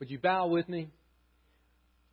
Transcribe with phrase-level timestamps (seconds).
[0.00, 0.88] Would you bow with me?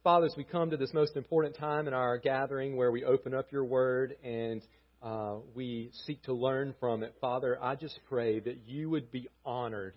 [0.04, 3.34] Father, as we come to this most important time in our gathering where we open
[3.34, 4.62] up your word and
[5.02, 9.30] uh, we seek to learn from it, Father, I just pray that you would be
[9.44, 9.96] honored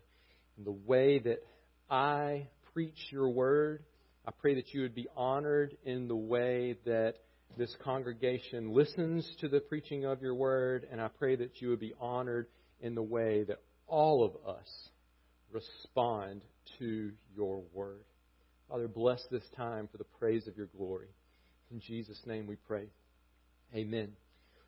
[0.56, 1.44] in the way that
[1.90, 3.84] I preach your word.
[4.26, 7.16] I pray that you would be honored in the way that
[7.58, 11.80] this congregation listens to the preaching of your word, and I pray that you would
[11.80, 12.46] be honored
[12.80, 14.88] in the way that all of us
[15.52, 16.40] respond
[16.78, 18.04] to your word.
[18.68, 21.08] Father, bless this time for the praise of your glory.
[21.70, 22.86] In Jesus' name we pray.
[23.74, 24.12] Amen.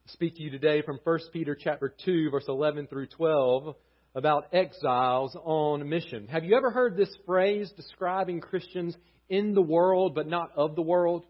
[0.07, 3.75] I speak to you today from 1 Peter chapter 2, verse 11 through 12
[4.15, 6.27] about exiles on mission.
[6.29, 8.97] Have you ever heard this phrase describing Christians
[9.29, 11.25] in the world but not of the world?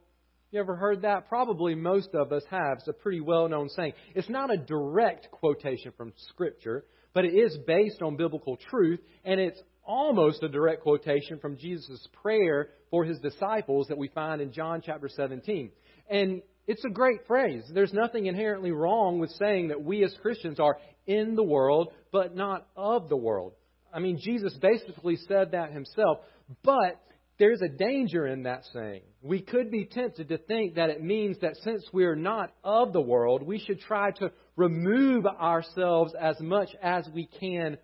[0.52, 1.28] You ever heard that?
[1.28, 2.78] Probably most of us have.
[2.78, 3.95] It's a pretty well known saying.
[4.14, 9.40] It's not a direct quotation from Scripture, but it is based on biblical truth, and
[9.40, 14.52] it's almost a direct quotation from Jesus' prayer for his disciples that we find in
[14.52, 15.70] John chapter 17.
[16.10, 17.62] And it's a great phrase.
[17.73, 22.34] There's nothing inherently wrong with saying that we as Christians are in the world, but
[22.34, 23.52] not of the world.
[23.92, 26.18] I mean, Jesus basically said that himself,
[26.62, 27.01] but
[27.38, 29.02] there's a danger in that saying.
[29.23, 33.01] We could be tempted to think that it means that since we're not of the
[33.01, 37.76] world, we should try to remove ourselves as much as we can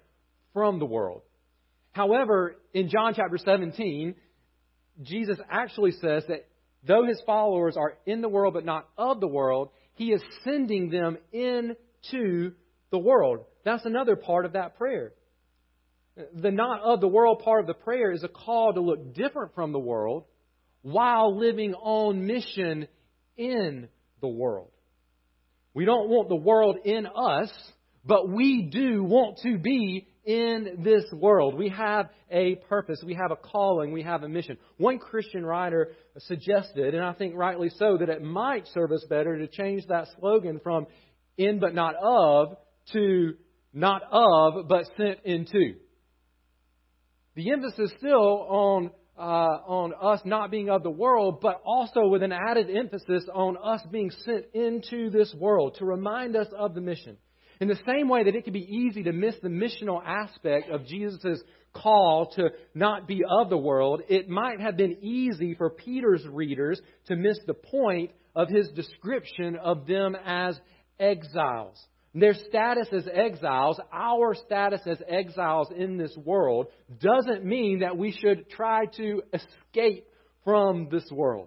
[0.52, 1.22] from the world.
[1.92, 4.14] However, in John chapter 17,
[5.02, 6.46] Jesus actually says that
[6.86, 10.90] though his followers are in the world but not of the world, he is sending
[10.90, 12.52] them into
[12.90, 13.44] the world.
[13.64, 15.12] That's another part of that prayer.
[16.34, 19.54] The not of the world part of the prayer is a call to look different
[19.54, 20.24] from the world
[20.82, 22.88] while living on mission
[23.36, 23.88] in
[24.20, 24.70] the world.
[25.74, 27.50] We don't want the world in us,
[28.04, 31.56] but we do want to be in this world.
[31.56, 34.56] We have a purpose, we have a calling, we have a mission.
[34.78, 39.38] One Christian writer suggested, and I think rightly so, that it might serve us better
[39.38, 40.86] to change that slogan from
[41.36, 42.56] in but not of
[42.92, 43.34] to
[43.72, 45.74] not of but sent into.
[47.34, 52.22] The emphasis still on uh, on us not being of the world, but also with
[52.22, 56.80] an added emphasis on us being sent into this world to remind us of the
[56.80, 57.16] mission.
[57.62, 60.84] In the same way that it can be easy to miss the missional aspect of
[60.84, 61.40] Jesus'
[61.72, 66.80] call to not be of the world, it might have been easy for Peter's readers
[67.06, 70.58] to miss the point of his description of them as
[70.98, 71.80] exiles.
[72.16, 76.66] Their status as exiles, our status as exiles in this world,
[77.00, 80.08] doesn't mean that we should try to escape
[80.42, 81.46] from this world.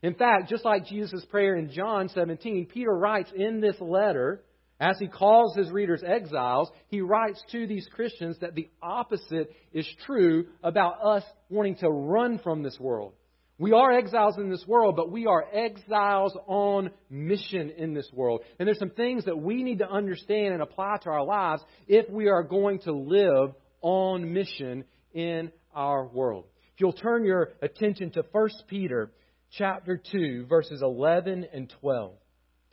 [0.00, 4.44] In fact, just like Jesus' prayer in John 17, Peter writes in this letter,
[4.78, 9.88] as he calls his readers exiles, he writes to these Christians that the opposite is
[10.04, 13.14] true about us wanting to run from this world.
[13.58, 18.42] We are exiles in this world, but we are exiles on mission in this world.
[18.58, 22.06] And there's some things that we need to understand and apply to our lives if
[22.10, 26.44] we are going to live on mission in our world.
[26.74, 29.10] If you'll turn your attention to 1 Peter
[29.52, 32.12] chapter 2 verses 11 and 12.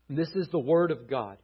[0.09, 1.37] This is the word of God.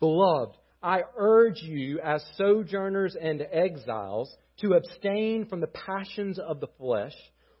[0.00, 6.68] Beloved, I urge you as sojourners and exiles to abstain from the passions of the
[6.78, 7.14] flesh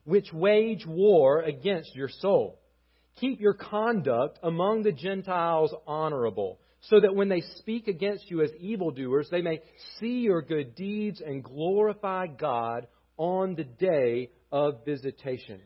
[0.04, 2.60] which wage war against your soul.
[3.20, 8.50] Keep your conduct among the Gentiles honorable, so that when they speak against you as
[8.60, 9.62] evildoers, they may
[9.98, 12.86] see your good deeds and glorify God
[13.16, 15.60] on the day of visitation.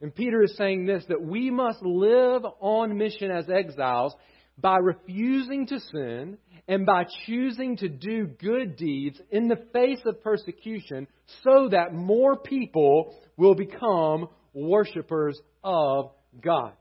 [0.00, 4.14] And Peter is saying this that we must live on mission as exiles
[4.60, 10.22] by refusing to sin and by choosing to do good deeds in the face of
[10.22, 11.06] persecution
[11.44, 16.10] so that more people will become worshipers of
[16.42, 16.72] God.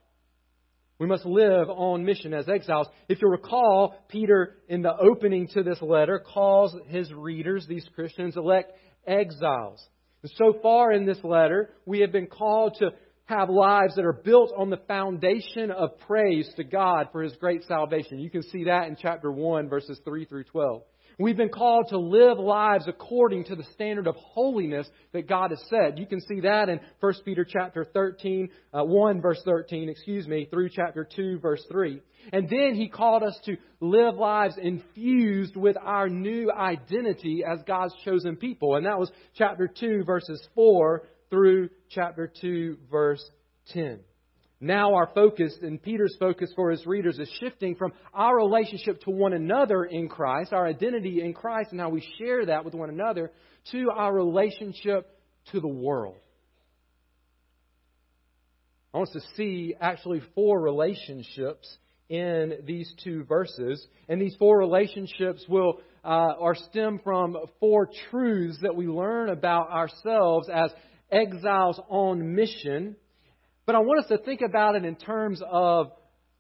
[1.00, 2.88] We must live on mission as exiles.
[3.08, 8.36] If you recall, Peter, in the opening to this letter, calls his readers, these Christians,
[8.36, 8.74] elect
[9.06, 9.86] exiles.
[10.24, 12.92] And so far in this letter, we have been called to
[13.28, 17.64] have lives that are built on the foundation of praise to God for His great
[17.66, 18.20] salvation.
[18.20, 20.82] You can see that in chapter 1, verses 3 through 12.
[21.20, 25.60] We've been called to live lives according to the standard of holiness that God has
[25.68, 25.98] set.
[25.98, 30.48] You can see that in 1 Peter chapter 13, uh, 1 verse 13, excuse me,
[30.50, 32.02] through chapter 2 verse 3.
[32.32, 37.96] And then he called us to live lives infused with our new identity as God's
[38.06, 38.76] chosen people.
[38.76, 43.24] And that was chapter 2 verses 4 through chapter 2, verse
[43.70, 44.00] 10.
[44.60, 49.12] Now, our focus and Peter's focus for his readers is shifting from our relationship to
[49.12, 52.90] one another in Christ, our identity in Christ, and how we share that with one
[52.90, 53.32] another,
[53.72, 55.08] to our relationship
[55.52, 56.18] to the world.
[58.94, 61.78] I want us to see actually four relationships
[62.10, 63.86] in these two verses.
[64.10, 69.70] And these four relationships will uh, are stem from four truths that we learn about
[69.70, 70.72] ourselves as
[71.12, 72.96] exiles on mission.
[73.66, 75.92] But I want us to think about it in terms of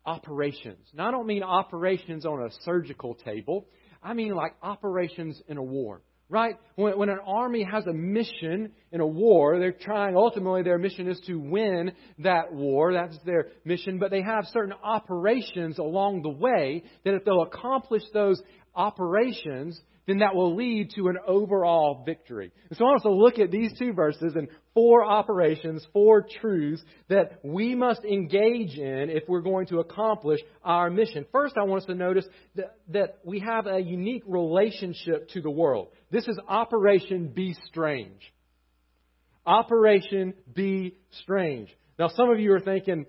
[0.06, 0.88] operations.
[0.94, 3.68] Now, I don't mean operations on a surgical table.
[4.02, 6.56] I mean like operations in a war right?
[6.76, 11.08] When, when, an army has a mission in a war, they're trying, ultimately, their mission
[11.08, 12.94] is to win that war.
[12.94, 13.98] That's their mission.
[14.00, 18.42] But they have certain operations along the way that if they'll accomplish those
[18.76, 22.52] operations, then that will lead to an overall victory.
[22.70, 26.26] And so I want us to look at these two verses and four operations, four
[26.42, 31.26] truths that we must engage in if we're going to accomplish our mission.
[31.32, 32.26] First, I want us to notice
[32.56, 35.90] that, that we have a unique relationship to the world.
[36.10, 38.22] This is Operation Be Strange.
[39.46, 41.70] Operation Be Strange.
[42.00, 43.06] Now, some of you are thinking,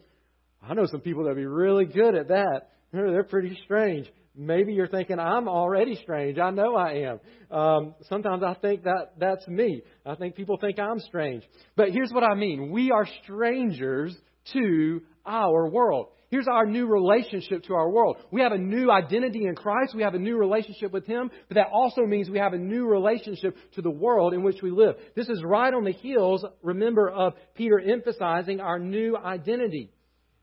[0.60, 2.70] I know some people that would be really good at that.
[2.92, 4.10] They're pretty strange.
[4.38, 6.38] Maybe you're thinking, I'm already strange.
[6.38, 7.20] I know I am.
[7.50, 9.82] Um, sometimes I think that that's me.
[10.06, 11.43] I think people think I'm strange.
[11.75, 14.17] But here's what I mean we are strangers
[14.52, 16.11] to our world.
[16.31, 18.19] Here's our new relationship to our world.
[18.31, 19.94] We have a new identity in Christ.
[19.96, 21.31] We have a new relationship with Him.
[21.49, 24.70] But that also means we have a new relationship to the world in which we
[24.70, 24.96] live.
[25.17, 29.91] This is right on the heels, remember, of Peter emphasizing our new identity.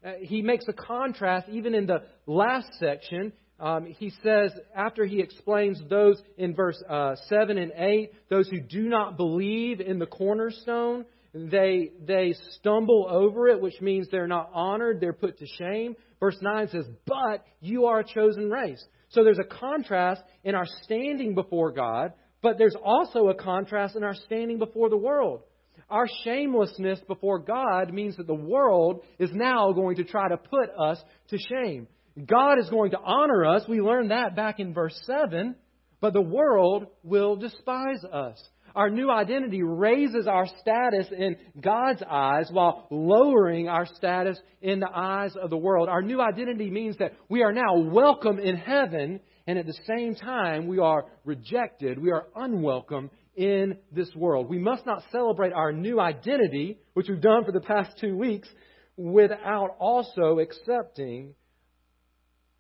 [0.03, 5.21] Uh, he makes a contrast even in the last section um, he says, after he
[5.21, 10.05] explains those in verse uh, 7 and 8, those who do not believe in the
[10.05, 15.95] cornerstone, they, they stumble over it, which means they're not honored, they're put to shame.
[16.19, 18.83] Verse 9 says, But you are a chosen race.
[19.09, 24.03] So there's a contrast in our standing before God, but there's also a contrast in
[24.03, 25.43] our standing before the world.
[25.89, 30.69] Our shamelessness before God means that the world is now going to try to put
[30.77, 31.87] us to shame.
[32.23, 33.63] God is going to honor us.
[33.67, 35.56] We learned that back in verse 7.
[36.01, 38.41] But the world will despise us.
[38.75, 44.89] Our new identity raises our status in God's eyes while lowering our status in the
[44.94, 45.88] eyes of the world.
[45.88, 50.13] Our new identity means that we are now welcome in heaven, and at the same
[50.15, 51.97] time, we are rejected.
[51.97, 54.50] We are unwelcome in this world.
[54.50, 58.50] We must not celebrate our new identity, which we've done for the past two weeks,
[58.97, 61.33] without also accepting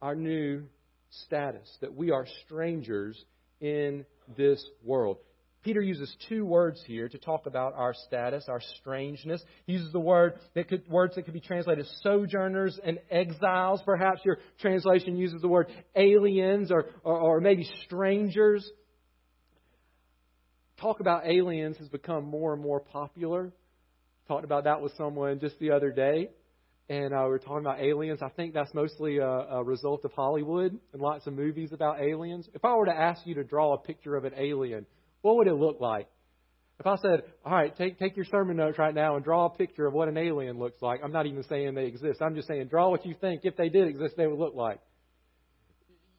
[0.01, 0.63] our new
[1.25, 3.23] status, that we are strangers
[3.61, 4.05] in
[4.37, 5.17] this world.
[5.63, 9.41] Peter uses two words here to talk about our status, our strangeness.
[9.65, 13.81] He uses the word that could, words that could be translated sojourners and exiles.
[13.83, 18.69] Perhaps your translation uses the word aliens or, or, or maybe strangers.
[20.79, 23.51] Talk about aliens has become more and more popular.
[24.27, 26.29] Talked about that with someone just the other day
[26.87, 28.19] and uh, we are talking about aliens.
[28.21, 32.47] I think that's mostly a, a result of Hollywood and lots of movies about aliens.
[32.53, 34.85] If I were to ask you to draw a picture of an alien,
[35.21, 36.07] what would it look like?
[36.79, 39.49] If I said, all right, take, take your sermon notes right now and draw a
[39.49, 42.21] picture of what an alien looks like, I'm not even saying they exist.
[42.21, 44.79] I'm just saying draw what you think, if they did exist, they would look like.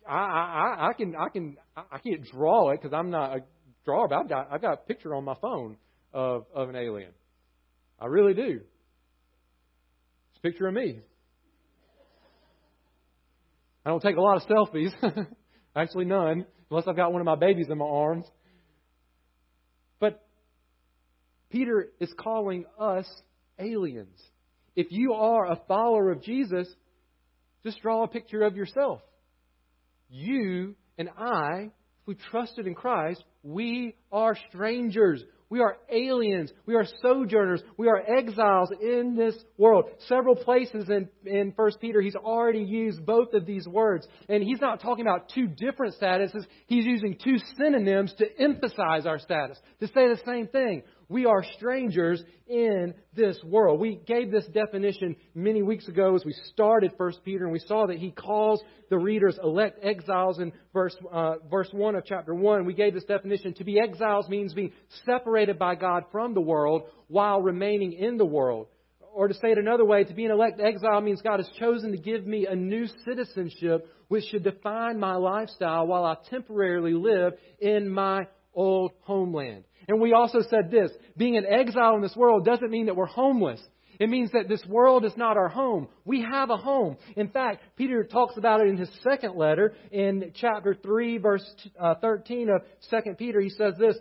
[0.09, 3.41] I, I, I can, I can, I can't draw it because I'm not a
[3.85, 5.77] drawer, but I've got, I've got a picture on my phone
[6.13, 7.11] of, of an alien.
[8.01, 8.61] I really do
[10.47, 11.01] picture of me.
[13.85, 14.93] I don't take a lot of selfies.
[15.77, 18.27] Actually, none, unless I've got one of my babies in my arms.
[19.99, 20.25] But
[21.51, 23.07] Peter is calling us
[23.59, 24.21] aliens.
[24.77, 26.69] If you are a follower of Jesus,
[27.65, 29.01] just draw a picture of yourself.
[30.09, 31.71] You and I,
[32.05, 35.25] who trusted in Christ, we are strangers.
[35.49, 36.53] We are aliens.
[36.67, 37.63] We are sojourners.
[37.77, 39.85] We are exiles in this world.
[40.09, 44.09] Several places in, in 1 Peter, he's already used both of these words.
[44.29, 46.45] And he's not talking about two different statuses.
[46.67, 50.83] He's using two synonyms to emphasize our status, to say the same thing.
[51.09, 53.79] We are strangers in this world.
[53.79, 57.87] We gave this definition many weeks ago as we started 1 Peter, and we saw
[57.87, 58.61] that he calls
[58.91, 62.65] the readers elect exiles in verse, uh, verse 1 of chapter 1.
[62.65, 63.55] We gave this definition.
[63.55, 64.73] To be exiles means being
[65.05, 68.67] separated by God from the world while remaining in the world.
[69.15, 71.93] Or to say it another way, to be an elect exile means God has chosen
[71.93, 77.35] to give me a new citizenship which should define my lifestyle while I temporarily live
[77.59, 79.65] in my old homeland.
[79.89, 83.07] And we also said this being an exile in this world doesn't mean that we're
[83.07, 83.61] homeless.
[83.99, 85.89] It means that this world is not our home.
[86.05, 86.97] We have a home.
[87.17, 91.45] In fact, Peter talks about it in his second letter in chapter 3, verse
[91.81, 93.41] uh, 13 of 2 Peter.
[93.41, 93.97] He says this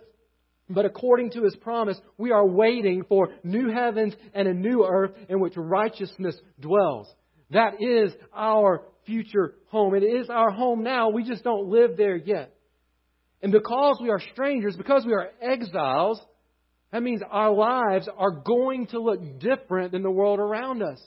[0.68, 5.12] But according to his promise, we are waiting for new heavens and a new earth
[5.28, 7.08] in which righteousness dwells.
[7.50, 9.94] That is our future home.
[9.94, 11.08] It is our home now.
[11.08, 12.55] We just don't live there yet.
[13.42, 16.20] And because we are strangers, because we are exiles,
[16.92, 21.00] that means our lives are going to look different than the world around us.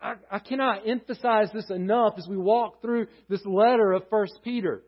[0.00, 4.82] I, I cannot emphasize this enough as we walk through this letter of 1 Peter.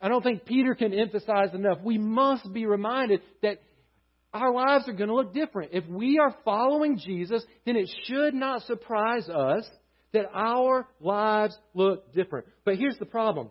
[0.00, 1.78] I don't think Peter can emphasize enough.
[1.82, 3.60] We must be reminded that
[4.32, 5.72] our lives are going to look different.
[5.72, 9.68] If we are following Jesus, then it should not surprise us
[10.12, 12.46] that our lives look different.
[12.64, 13.50] But here's the problem.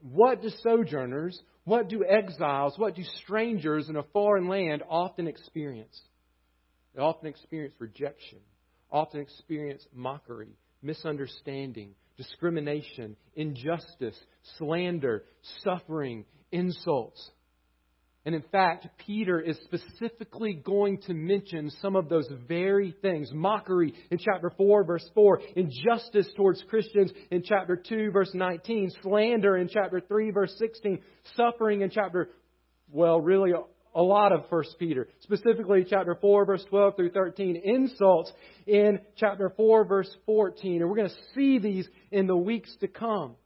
[0.00, 6.00] What do sojourners, what do exiles, what do strangers in a foreign land often experience?
[6.94, 8.38] They often experience rejection,
[8.90, 14.18] often experience mockery, misunderstanding, discrimination, injustice,
[14.58, 15.24] slander,
[15.62, 17.30] suffering, insults.
[18.26, 23.30] And in fact, Peter is specifically going to mention some of those very things.
[23.32, 25.40] Mockery in chapter 4, verse 4.
[25.56, 28.90] Injustice towards Christians in chapter 2, verse 19.
[29.02, 30.98] Slander in chapter 3, verse 16.
[31.34, 32.28] Suffering in chapter,
[32.90, 33.52] well, really
[33.94, 37.56] a lot of 1 Peter, specifically chapter 4, verse 12 through 13.
[37.64, 38.30] Insults
[38.66, 40.82] in chapter 4, verse 14.
[40.82, 43.36] And we're going to see these in the weeks to come.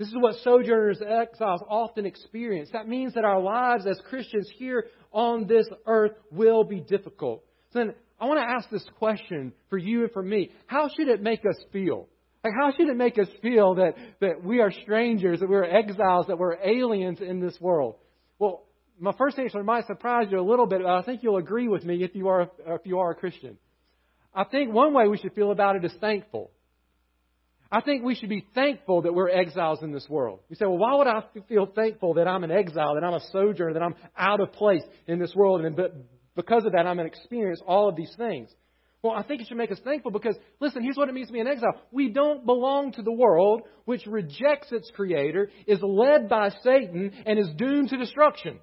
[0.00, 2.70] This is what sojourners and exiles often experience.
[2.72, 7.44] That means that our lives as Christians here on this earth will be difficult.
[7.74, 10.52] So then, I want to ask this question for you and for me.
[10.64, 12.08] How should it make us feel?
[12.42, 13.92] Like, how should it make us feel that,
[14.22, 17.96] that we are strangers, that we're exiles, that we're aliens in this world?
[18.38, 18.64] Well,
[18.98, 21.84] my first answer might surprise you a little bit, but I think you'll agree with
[21.84, 23.58] me if you are if you are a Christian.
[24.34, 26.52] I think one way we should feel about it is thankful.
[27.72, 30.40] I think we should be thankful that we're exiles in this world.
[30.48, 33.20] You say, well, why would I feel thankful that I'm an exile, that I'm a
[33.30, 35.94] sojourner, that I'm out of place in this world, and but
[36.34, 38.50] because of that, I'm going to experience all of these things?
[39.02, 41.32] Well, I think it should make us thankful because, listen, here's what it means to
[41.32, 41.80] be an exile.
[41.90, 47.38] We don't belong to the world, which rejects its creator, is led by Satan, and
[47.38, 48.58] is doomed to destruction.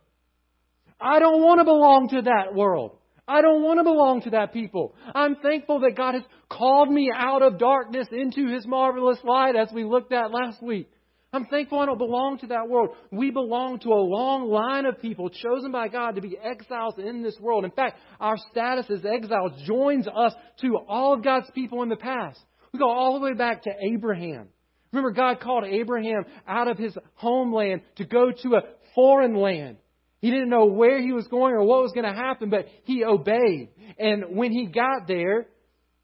[0.99, 2.97] I don't want to belong to that world.
[3.27, 4.95] I don't want to belong to that people.
[5.13, 9.69] I'm thankful that God has called me out of darkness into His marvelous light as
[9.73, 10.89] we looked at last week.
[11.33, 12.91] I'm thankful I don't belong to that world.
[13.11, 17.21] We belong to a long line of people chosen by God to be exiles in
[17.21, 17.65] this world.
[17.65, 21.97] In fact, our status as exiles joins us to all of God's people in the
[21.97, 22.39] past.
[22.71, 24.47] We go all the way back to Abraham.
[24.93, 28.61] Remember, God called Abraham out of his homeland to go to a
[28.95, 29.77] foreign land.
[30.19, 33.03] He didn't know where he was going or what was going to happen, but he
[33.03, 33.69] obeyed.
[33.99, 35.47] And when he got there,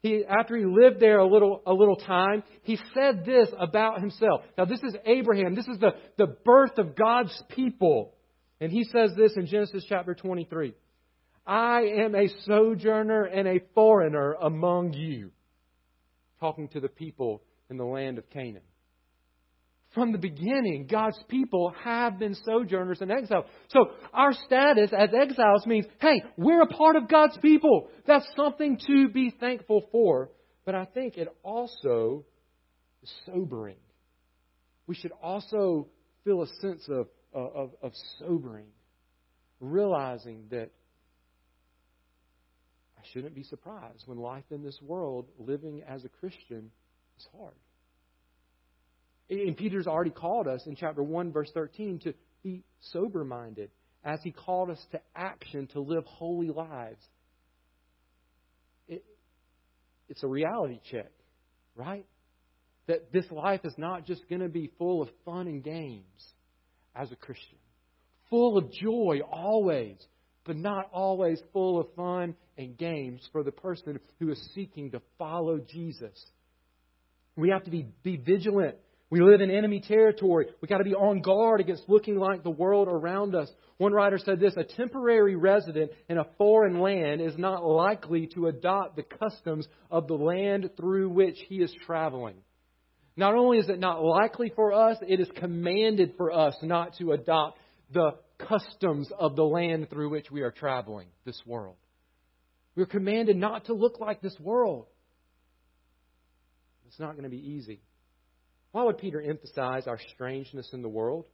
[0.02, 4.42] he, after he lived there a little, a little time, he said this about himself.
[4.56, 5.54] Now, this is Abraham.
[5.54, 8.14] This is the, the birth of God's people.
[8.60, 10.74] And he says this in Genesis chapter 23
[11.46, 15.30] I am a sojourner and a foreigner among you.
[16.38, 18.62] Talking to the people in the land of Canaan.
[19.94, 23.44] From the beginning, God's people have been sojourners and exiles.
[23.68, 27.88] So our status as exiles means, hey, we're a part of God's people.
[28.04, 30.30] That's something to be thankful for.
[30.64, 32.24] But I think it also
[33.02, 33.76] is sobering.
[34.88, 35.88] We should also
[36.24, 38.66] feel a sense of, of, of sobering,
[39.60, 40.70] realizing that
[42.98, 46.70] I shouldn't be surprised when life in this world, living as a Christian,
[47.16, 47.54] is hard.
[49.30, 52.62] And Peter's already called us in chapter 1, verse 13, to be
[52.92, 53.70] sober minded,
[54.04, 57.02] as he called us to action to live holy lives.
[58.86, 59.04] It,
[60.08, 61.10] it's a reality check,
[61.74, 62.04] right?
[62.86, 66.04] That this life is not just going to be full of fun and games
[66.94, 67.58] as a Christian,
[68.28, 69.96] full of joy always,
[70.44, 75.00] but not always full of fun and games for the person who is seeking to
[75.18, 76.14] follow Jesus.
[77.36, 78.76] We have to be, be vigilant
[79.14, 80.46] we live in enemy territory.
[80.60, 83.48] We've got to be on guard against looking like the world around us.
[83.76, 88.48] One writer said this A temporary resident in a foreign land is not likely to
[88.48, 92.34] adopt the customs of the land through which he is traveling.
[93.16, 97.12] Not only is it not likely for us, it is commanded for us not to
[97.12, 97.60] adopt
[97.92, 101.76] the customs of the land through which we are traveling, this world.
[102.74, 104.86] We're commanded not to look like this world.
[106.88, 107.80] It's not going to be easy.
[108.74, 111.26] Why would Peter emphasize our strangeness in the world?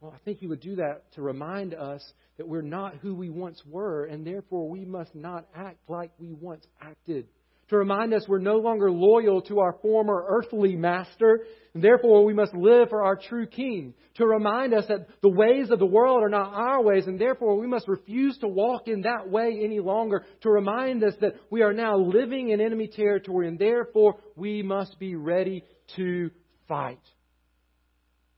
[0.00, 2.02] Well, I think he would do that to remind us
[2.38, 6.32] that we're not who we once were, and therefore we must not act like we
[6.32, 7.28] once acted.
[7.68, 12.34] to remind us we're no longer loyal to our former earthly master, and therefore we
[12.34, 13.94] must live for our true king.
[14.16, 17.60] To remind us that the ways of the world are not our ways, and therefore
[17.60, 20.24] we must refuse to walk in that way any longer.
[20.40, 24.98] To remind us that we are now living in enemy territory, and therefore we must
[24.98, 25.62] be ready
[25.94, 26.30] to
[26.68, 27.00] fight.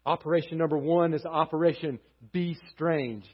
[0.07, 1.99] Operation number one is Operation
[2.33, 3.25] Be Strange.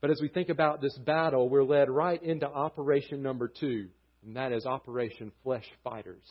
[0.00, 3.88] But as we think about this battle, we're led right into Operation number two,
[4.24, 6.22] and that is Operation Flesh Fighters.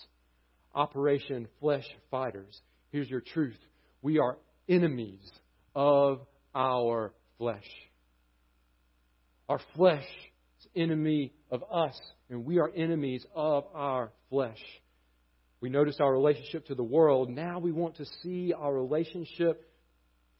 [0.75, 2.61] Operation Flesh Fighters.
[2.91, 3.57] Here's your truth
[4.03, 4.37] we are
[4.69, 5.27] enemies
[5.75, 6.19] of
[6.53, 7.67] our flesh.
[9.49, 10.05] Our flesh
[10.59, 14.61] is enemy of us, and we are enemies of our flesh.
[15.63, 17.29] We noticed our relationship to the world.
[17.29, 19.65] Now we want to see our relationship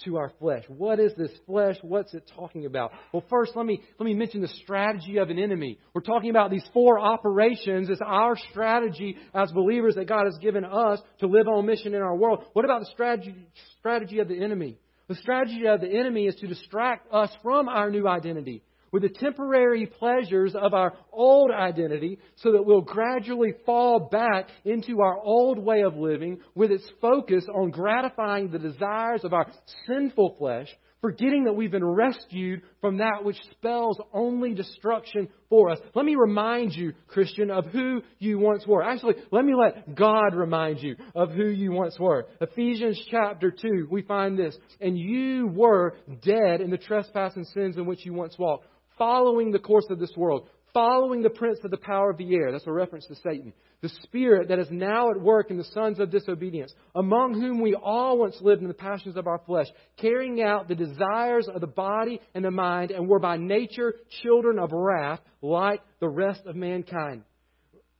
[0.04, 0.66] to our flesh.
[0.68, 1.78] What is this flesh?
[1.82, 2.92] What's it talking about?
[3.14, 5.80] Well, first, let me, let me mention the strategy of an enemy.
[5.94, 7.90] We're talking about these four operations.
[7.90, 12.02] It's our strategy as believers that God has given us to live on mission in
[12.02, 12.44] our world.
[12.52, 13.34] What about the strategy,
[13.80, 14.78] strategy of the enemy?
[15.08, 18.62] The strategy of the enemy is to distract us from our new identity
[18.94, 25.02] with the temporary pleasures of our old identity so that we'll gradually fall back into
[25.02, 29.52] our old way of living with its focus on gratifying the desires of our
[29.88, 30.68] sinful flesh,
[31.02, 35.80] forgetting that we've been rescued from that which spells only destruction for us.
[35.96, 38.84] Let me remind you, Christian, of who you once were.
[38.84, 42.28] Actually, let me let God remind you of who you once were.
[42.40, 44.56] Ephesians chapter 2, we find this.
[44.80, 49.52] And you were dead in the trespass and sins in which you once walked following
[49.52, 52.52] the course of this world, following the prince of the power of the air.
[52.52, 53.54] That's a reference to Satan.
[53.82, 57.76] The spirit that is now at work in the sons of disobedience, among whom we
[57.76, 61.68] all once lived in the passions of our flesh, carrying out the desires of the
[61.68, 66.56] body and the mind, and were by nature children of wrath, like the rest of
[66.56, 67.24] mankind.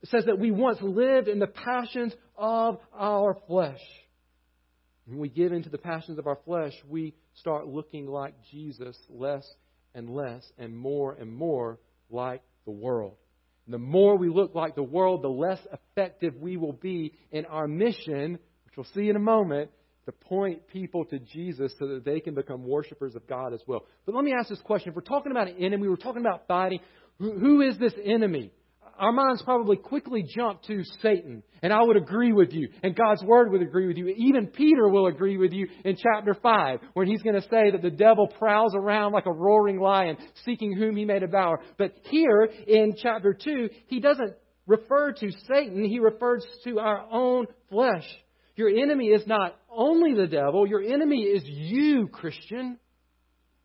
[0.02, 3.80] It says that we once lived in the passions of our flesh.
[5.06, 9.46] When we give into the passions of our flesh, we start looking like Jesus less
[9.96, 13.16] and less and more and more like the world.
[13.66, 17.46] And the more we look like the world, the less effective we will be in
[17.46, 18.34] our mission,
[18.66, 19.72] which we'll see in a moment,
[20.06, 23.86] to point people to Jesus so that they can become worshipers of God as well.
[24.06, 24.90] But let me ask this question.
[24.90, 26.80] If we're talking about an enemy, we're talking about fighting,
[27.20, 28.52] who is this enemy?
[28.98, 31.44] Our minds probably quickly jump to Satan.
[31.62, 32.70] And I would agree with you.
[32.84, 34.08] And God's Word would agree with you.
[34.08, 37.82] Even Peter will agree with you in chapter 5, when he's going to say that
[37.82, 41.60] the devil prowls around like a roaring lion, seeking whom he may devour.
[41.78, 44.34] But here in chapter 2, he doesn't
[44.68, 48.06] refer to Satan, he refers to our own flesh.
[48.56, 52.78] Your enemy is not only the devil, your enemy is you, Christian.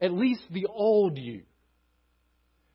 [0.01, 1.43] At least the old you.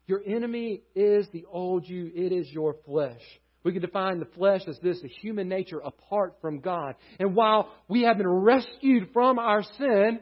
[0.08, 3.22] Your enemy is the old you, it is your flesh.
[3.64, 6.96] We can define the flesh as this, the human nature apart from God.
[7.18, 10.20] And while we have been rescued from our sin,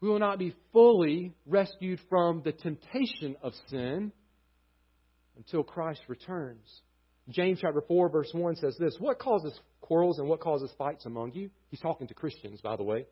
[0.00, 4.12] we will not be fully rescued from the temptation of sin
[5.36, 6.66] until Christ returns.
[7.28, 11.32] James chapter 4 verse 1 says this, What causes quarrels and what causes fights among
[11.34, 11.50] you?
[11.68, 13.04] He's talking to Christians, by the way.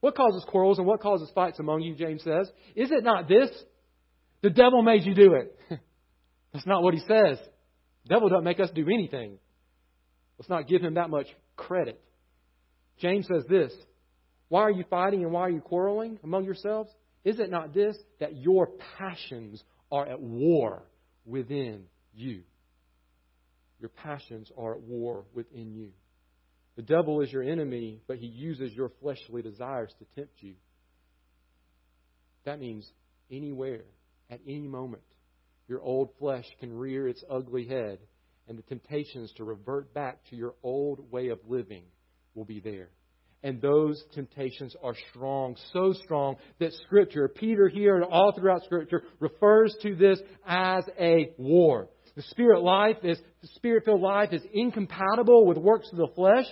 [0.00, 2.50] What causes quarrels and what causes fights among you, James says?
[2.76, 3.50] Is it not this,
[4.42, 5.58] the devil made you do it.
[6.52, 7.38] That's not what he says.
[8.04, 9.38] The devil doesn't make us do anything.
[10.38, 12.00] Let's not give him that much credit.
[13.00, 13.72] James says this
[14.48, 16.90] Why are you fighting and why are you quarreling among yourselves?
[17.24, 18.68] Is it not this, that your
[18.98, 20.84] passions are at war
[21.24, 22.42] within you?
[23.80, 25.90] Your passions are at war within you.
[26.76, 30.54] The devil is your enemy, but he uses your fleshly desires to tempt you.
[32.44, 32.88] That means
[33.30, 33.82] anywhere
[34.30, 35.02] at any moment.
[35.68, 37.98] Your old flesh can rear its ugly head,
[38.48, 41.82] and the temptations to revert back to your old way of living
[42.34, 42.90] will be there.
[43.42, 49.02] And those temptations are strong, so strong that Scripture, Peter here and all throughout Scripture,
[49.20, 51.88] refers to this as a war.
[52.16, 56.46] The spirit life is the spirit-filled life is incompatible with works of the flesh.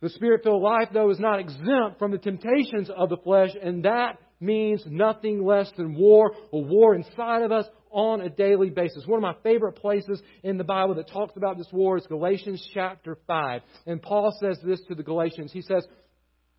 [0.00, 4.18] The spirit-filled life, though, is not exempt from the temptations of the flesh, and that
[4.42, 9.06] means nothing less than war, a war inside of us on a daily basis.
[9.06, 12.66] One of my favorite places in the Bible that talks about this war is Galatians
[12.74, 13.60] chapter 5.
[13.86, 15.52] And Paul says this to the Galatians.
[15.52, 15.86] He says,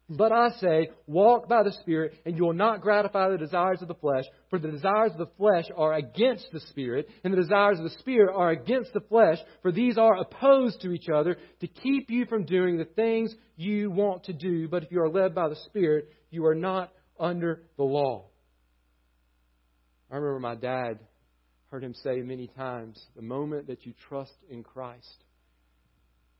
[0.10, 3.88] but I say, walk by the Spirit, and you will not gratify the desires of
[3.88, 7.80] the flesh, for the desires of the flesh are against the Spirit, and the desires
[7.80, 11.68] of the Spirit are against the flesh, for these are opposed to each other to
[11.68, 14.68] keep you from doing the things you want to do.
[14.68, 18.26] But if you are led by the Spirit, you are not under the law.
[20.12, 21.00] I remember my dad
[21.70, 25.24] heard him say many times the moment that you trust in Christ,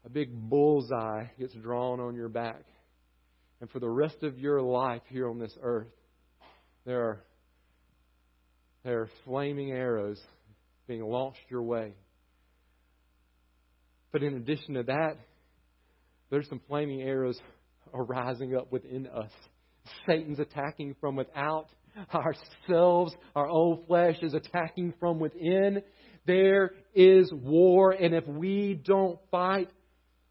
[0.06, 2.64] a big bullseye gets drawn on your back.
[3.62, 5.88] And for the rest of your life here on this earth,
[6.86, 7.24] there are,
[8.84, 10.22] there are flaming arrows
[10.88, 11.94] being launched your way.
[14.12, 15.18] But in addition to that,
[16.30, 17.40] there's some flaming arrows
[17.94, 19.32] arising up within us.
[20.08, 21.68] Satan's attacking from without.
[22.14, 25.82] Ourselves, our old flesh is attacking from within.
[26.26, 29.70] There is war, and if we don't fight,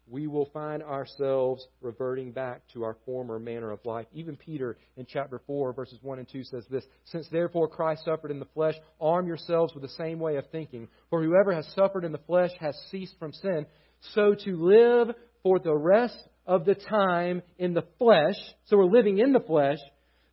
[0.07, 4.05] we will find ourselves reverting back to our former manner of life.
[4.13, 8.31] Even Peter in chapter 4, verses 1 and 2 says this Since therefore Christ suffered
[8.31, 10.89] in the flesh, arm yourselves with the same way of thinking.
[11.09, 13.65] For whoever has suffered in the flesh has ceased from sin.
[14.13, 19.19] So to live for the rest of the time in the flesh, so we're living
[19.19, 19.77] in the flesh,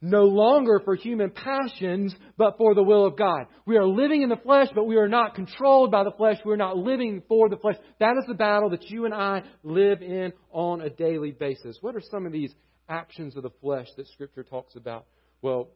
[0.02, 3.46] no longer for human passions, but for the will of God.
[3.66, 6.38] We are living in the flesh, but we are not controlled by the flesh.
[6.44, 7.76] We're not living for the flesh.
[7.98, 11.76] That is the battle that you and I live in on a daily basis.
[11.82, 12.54] What are some of these
[12.88, 15.04] actions of the flesh that Scripture talks about?
[15.42, 15.68] Well,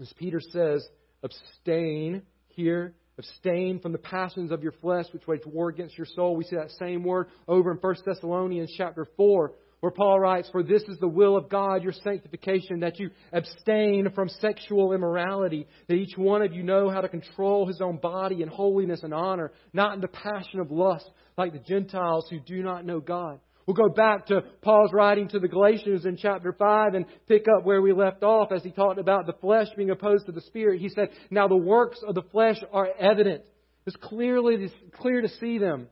[0.00, 0.86] as Peter says,
[1.22, 2.94] abstain here.
[3.18, 6.36] Abstain from the passions of your flesh, which wage war against your soul.
[6.36, 10.62] We see that same word over in 1 Thessalonians chapter 4 where Paul writes, For
[10.62, 15.94] this is the will of God, your sanctification, that you abstain from sexual immorality, that
[15.94, 19.50] each one of you know how to control his own body in holiness and honor,
[19.72, 23.40] not in the passion of lust, like the Gentiles who do not know God.
[23.66, 27.64] We'll go back to Paul's writing to the Galatians in chapter 5 and pick up
[27.64, 30.80] where we left off as he talked about the flesh being opposed to the spirit.
[30.80, 33.44] He said, Now the works of the flesh are evident.
[33.86, 35.88] It's clearly it's clear to see them.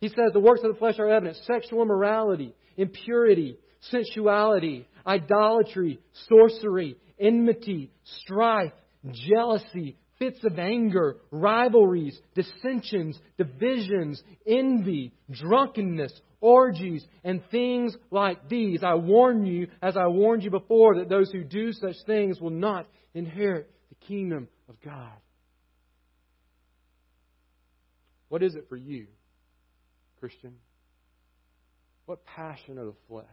[0.00, 3.58] He says the works of the flesh are evident sexual immorality, impurity,
[3.90, 7.90] sensuality, idolatry, sorcery, enmity,
[8.22, 8.72] strife,
[9.12, 18.82] jealousy, fits of anger, rivalries, dissensions, divisions, envy, drunkenness, orgies, and things like these.
[18.84, 22.50] I warn you, as I warned you before, that those who do such things will
[22.50, 25.12] not inherit the kingdom of God.
[28.28, 29.06] What is it for you,
[30.20, 30.54] Christian?
[32.06, 33.24] What passion of the flesh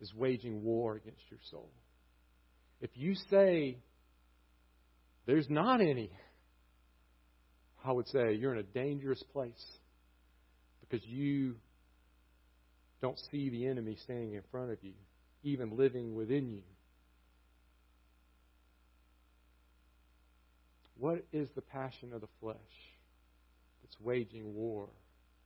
[0.00, 1.70] is waging war against your soul?
[2.80, 3.76] If you say
[5.30, 6.10] there's not any,
[7.84, 9.64] I would say you're in a dangerous place
[10.80, 11.54] because you
[13.00, 14.94] don't see the enemy standing in front of you,
[15.44, 16.62] even living within you.
[20.98, 22.56] What is the passion of the flesh
[23.84, 24.88] that's waging war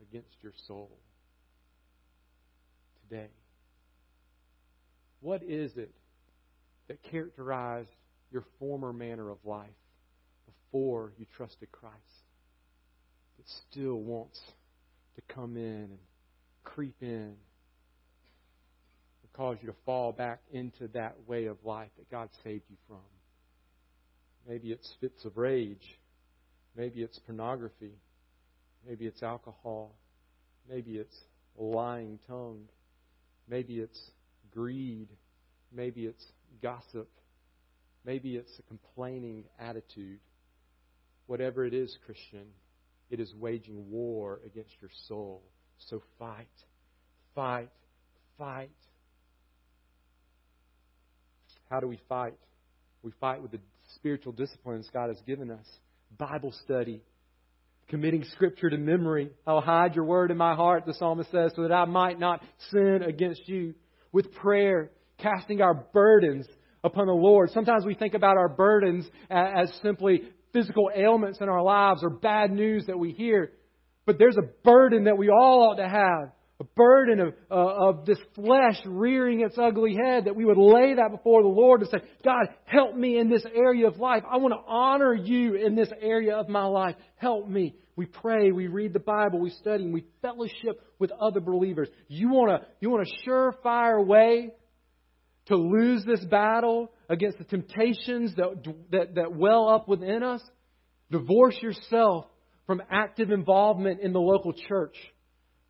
[0.00, 0.90] against your soul
[3.02, 3.28] today?
[5.20, 5.92] What is it
[6.88, 7.90] that characterized
[8.34, 9.70] your former manner of life
[10.44, 11.94] before you trusted Christ
[13.38, 14.40] that still wants
[15.14, 15.98] to come in and
[16.64, 17.36] creep in and
[19.34, 22.98] cause you to fall back into that way of life that God saved you from?
[24.48, 25.96] Maybe it's fits of rage.
[26.76, 27.92] Maybe it's pornography.
[28.86, 29.92] Maybe it's alcohol.
[30.68, 31.16] Maybe it's
[31.56, 32.64] lying tongue.
[33.48, 34.10] Maybe it's
[34.52, 35.08] greed.
[35.72, 36.24] Maybe it's
[36.60, 37.08] gossip.
[38.04, 40.20] Maybe it's a complaining attitude.
[41.26, 42.46] Whatever it is, Christian,
[43.10, 45.42] it is waging war against your soul.
[45.88, 46.46] So fight,
[47.34, 47.70] fight,
[48.38, 48.70] fight.
[51.70, 52.34] How do we fight?
[53.02, 53.60] We fight with the
[53.94, 55.66] spiritual disciplines God has given us
[56.18, 57.02] Bible study,
[57.88, 59.30] committing Scripture to memory.
[59.46, 62.42] I'll hide your word in my heart, the psalmist says, so that I might not
[62.70, 63.74] sin against you.
[64.12, 66.46] With prayer, casting our burdens
[66.84, 67.50] upon the Lord.
[67.50, 72.52] Sometimes we think about our burdens as simply physical ailments in our lives or bad
[72.52, 73.50] news that we hear.
[74.06, 76.30] But there's a burden that we all ought to have.
[76.60, 80.94] A burden of, uh, of this flesh rearing its ugly head, that we would lay
[80.94, 84.22] that before the Lord and say, God, help me in this area of life.
[84.30, 86.94] I want to honor you in this area of my life.
[87.16, 87.74] Help me.
[87.96, 91.88] We pray, we read the Bible, we study, and we fellowship with other believers.
[92.06, 94.52] You want a, you want a surefire way
[95.46, 100.42] to lose this battle against the temptations that, that, that well up within us?
[101.10, 102.26] Divorce yourself
[102.66, 104.96] from active involvement in the local church.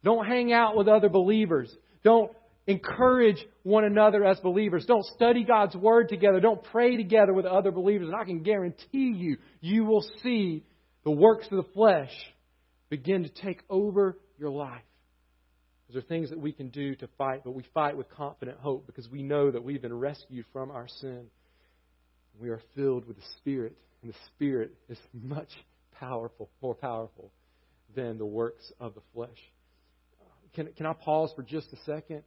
[0.05, 1.75] Don't hang out with other believers.
[2.05, 2.31] Don't
[2.67, 4.85] encourage one another as believers.
[4.87, 6.41] Don't study God's Word together.
[6.41, 8.09] Don't pray together with other believers.
[8.09, 10.65] And I can guarantee you, you will see
[11.05, 12.13] the works of the flesh
[12.89, 14.83] begin to take over your life.
[15.89, 18.87] Those are things that we can do to fight, but we fight with confident hope
[18.87, 21.27] because we know that we've been rescued from our sin.
[22.41, 25.51] We are filled with the Spirit And the Spirit is much
[25.99, 27.31] powerful, more powerful
[27.95, 29.39] than the works of the flesh.
[30.55, 32.23] Can, can I pause for just a second?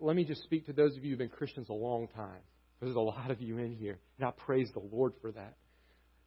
[0.00, 2.40] Let me just speak to those of you who've been Christians a long time.
[2.80, 5.54] There's a lot of you in here, and I praise the Lord for that.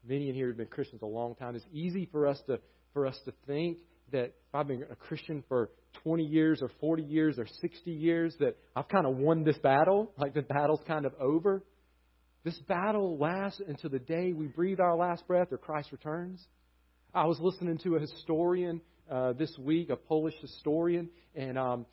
[0.07, 1.55] Many in here have been Christians a long time.
[1.55, 2.60] It's easy for us to
[2.93, 3.77] for us to think
[4.12, 5.70] that I've been a Christian for
[6.04, 10.12] 20 years or 40 years or 60 years, that I've kind of won this battle,
[10.17, 11.63] like the battle's kind of over.
[12.43, 16.46] This battle lasts until the day we breathe our last breath or Christ returns.
[17.13, 21.86] I was listening to a historian uh, this week, a Polish historian, and um,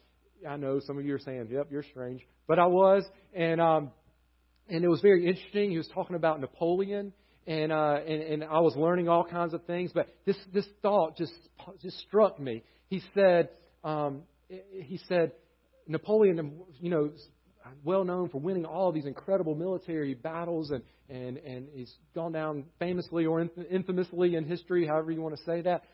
[0.48, 3.90] I know some of you are saying, "Yep, you're strange," but I was, and um,
[4.68, 5.70] and it was very interesting.
[5.70, 7.12] He was talking about Napoleon,
[7.46, 11.16] and uh, and and I was learning all kinds of things, but this this thought
[11.16, 11.32] just
[11.80, 12.62] just struck me.
[12.88, 13.50] He said,
[13.82, 15.32] um, he said,
[15.86, 17.10] Napoleon, you know,
[17.82, 22.32] well known for winning all of these incredible military battles, and, and, and he's gone
[22.32, 25.84] down famously or infamously in history, however you want to say that.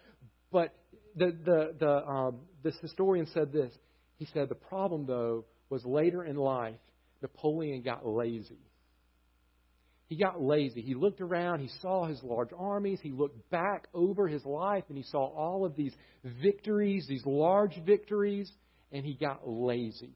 [0.53, 0.75] But
[1.17, 3.73] the, the, the, um, this historian said this.
[4.17, 6.75] He said the problem, though, was later in life,
[7.23, 8.59] Napoleon got lazy.
[10.11, 10.83] He got lazy.
[10.83, 14.99] He looked around, he saw his large armies, he looked back over his life, and
[14.99, 15.94] he saw all of these
[16.42, 18.53] victories, these large victories,
[18.92, 20.14] and he got lazy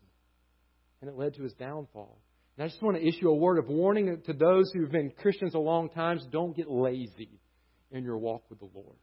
[1.05, 2.19] and it led to his downfall.
[2.57, 5.55] And I just want to issue a word of warning to those who've been Christians
[5.55, 7.41] a long time don't get lazy
[7.91, 8.97] in your walk with the Lord.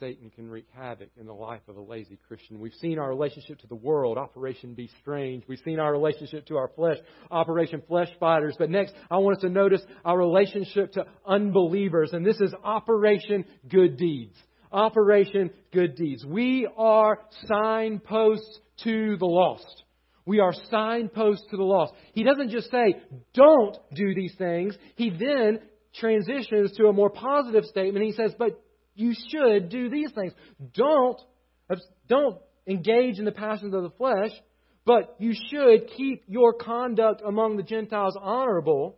[0.00, 2.58] Satan can wreak havoc in the life of a lazy Christian.
[2.58, 5.44] We've seen our relationship to the world, Operation Be Strange.
[5.46, 6.96] We've seen our relationship to our flesh,
[7.30, 8.56] Operation Flesh Fighters.
[8.58, 13.44] But next, I want us to notice our relationship to unbelievers, and this is Operation
[13.68, 14.36] Good Deeds.
[14.72, 16.24] Operation Good Deeds.
[16.24, 19.84] We are signposts to the lost.
[20.26, 21.92] We are signposts to the lost.
[22.14, 22.96] He doesn't just say,
[23.34, 24.76] don't do these things.
[24.96, 25.60] He then
[25.94, 28.04] transitions to a more positive statement.
[28.06, 28.63] He says, but
[28.94, 30.32] you should do these things.
[30.74, 31.20] Don't,
[32.08, 34.30] don't engage in the passions of the flesh,
[34.86, 38.96] but you should keep your conduct among the Gentiles honorable,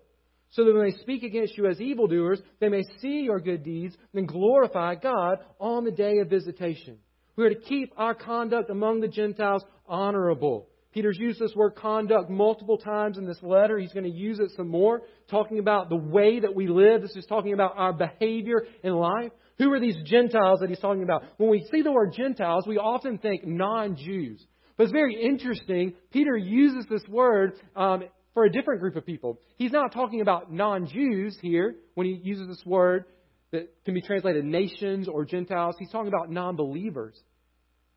[0.51, 3.97] so that when they speak against you as evildoers, they may see your good deeds
[4.15, 6.99] and glorify God on the day of visitation.
[7.35, 10.69] We are to keep our conduct among the Gentiles honorable.
[10.93, 13.79] Peter's used this word conduct multiple times in this letter.
[13.79, 17.03] He's going to use it some more, talking about the way that we live.
[17.03, 19.33] This is talking about our behavior in life.
[19.59, 21.25] Who are these Gentiles that he's talking about?
[21.39, 24.45] When we see the word Gentiles, we often think non Jews.
[24.77, 25.95] But it's very interesting.
[26.13, 29.41] Peter uses this word um, for a different group of people.
[29.57, 33.05] He's not talking about non Jews here when he uses this word
[33.53, 35.77] that can be translated nations or Gentiles.
[35.79, 37.19] He's talking about non believers.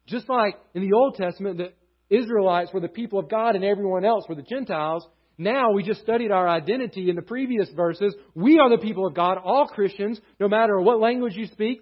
[0.07, 1.73] Just like in the Old Testament, the
[2.09, 5.05] Israelites were the people of God and everyone else were the Gentiles.
[5.39, 8.13] Now we just studied our identity in the previous verses.
[8.35, 11.81] We are the people of God, all Christians, no matter what language you speak,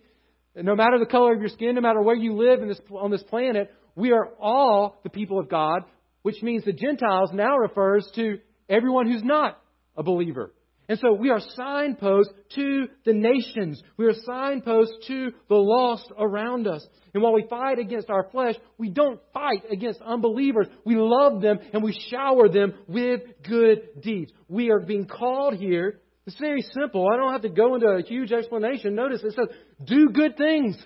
[0.56, 3.24] no matter the color of your skin, no matter where you live this, on this
[3.24, 5.82] planet, we are all the people of God,
[6.22, 8.38] which means the Gentiles now refers to
[8.70, 9.60] everyone who's not
[9.98, 10.54] a believer.
[10.90, 13.82] And so we are signposts to the nations.
[13.98, 16.86] We are signposts to the lost around us.
[17.14, 20.68] And while we fight against our flesh, we don't fight against unbelievers.
[20.86, 24.32] We love them and we shower them with good deeds.
[24.48, 26.00] We are being called here.
[26.26, 27.08] It's very simple.
[27.12, 28.96] I don't have to go into a huge explanation.
[28.96, 29.48] Notice it says,
[29.84, 30.78] do good things.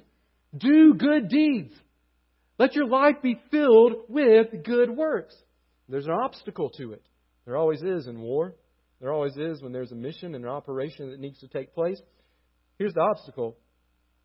[0.55, 1.73] Do good deeds.
[2.57, 5.35] Let your life be filled with good works.
[5.89, 7.03] There's an obstacle to it.
[7.45, 8.55] There always is in war.
[9.01, 11.99] There always is when there's a mission and an operation that needs to take place.
[12.77, 13.57] Here's the obstacle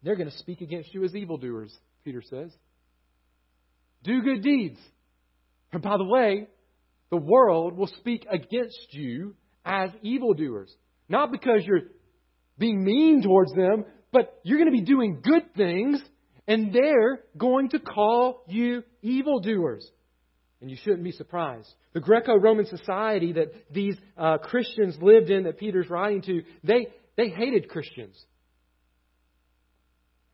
[0.03, 2.53] they're going to speak against you as evildoers, Peter says.
[4.05, 4.79] Do good deeds.
[5.73, 6.47] And by the way,
[7.11, 9.35] the world will speak against you
[9.65, 10.73] as evildoers.
[11.09, 11.89] Not because you're
[12.59, 16.01] being mean towards them, but you're going to be doing good things,
[16.47, 19.91] and they're going to call you evildoers.
[20.67, 21.73] And you shouldn't be surprised.
[21.93, 26.89] The Greco Roman society that these uh, Christians lived in, that Peter's writing to, they,
[27.17, 28.21] they hated Christians.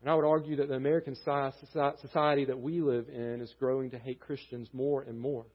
[0.01, 3.99] And I would argue that the American society that we live in is growing to
[3.99, 5.45] hate Christians more and more.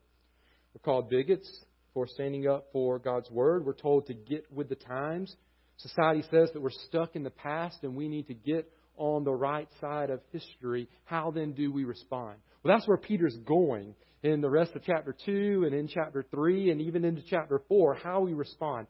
[0.73, 1.51] We're called bigots
[1.93, 3.67] for standing up for God's Word.
[3.67, 5.35] We're told to get with the times.
[5.79, 9.35] Society says that we're stuck in the past and we need to get on the
[9.35, 10.89] right side of history.
[11.05, 12.37] How then do we respond?
[12.63, 16.71] Well, that's where Peter's going in the rest of chapter 2 and in chapter 3
[16.71, 18.87] and even into chapter 4, how we respond.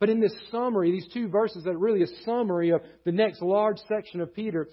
[0.00, 3.40] But in this summary, these two verses that are really a summary of the next
[3.40, 4.68] large section of Peter,